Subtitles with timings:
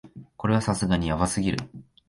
[0.35, 1.59] これはさすがにヤバすぎる